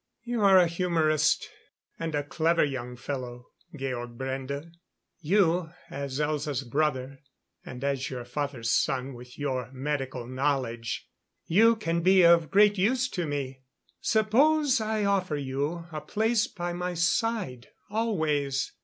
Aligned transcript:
"You 0.23 0.41
are 0.41 0.57
a 0.57 0.65
humorist. 0.65 1.47
And 1.99 2.15
a 2.15 2.23
clever 2.23 2.63
young 2.65 2.95
fellow, 2.95 3.49
Georg 3.75 4.17
Brende. 4.17 4.71
You 5.19 5.73
as 5.91 6.19
Elza's 6.19 6.63
brother 6.63 7.19
and 7.63 7.83
as 7.83 8.09
your 8.09 8.25
father's 8.25 8.71
son 8.71 9.13
with 9.13 9.37
your 9.37 9.71
medical 9.71 10.25
knowledge 10.25 11.07
you 11.45 11.75
can 11.75 12.01
be 12.01 12.23
of 12.25 12.49
great 12.49 12.79
use 12.79 13.07
to 13.09 13.27
me. 13.27 13.61
Suppose 13.99 14.81
I 14.81 15.05
offer 15.05 15.35
you 15.37 15.85
a 15.91 16.01
place 16.01 16.47
by 16.47 16.73
my 16.73 16.95
side 16.95 17.67
always? 17.91 18.71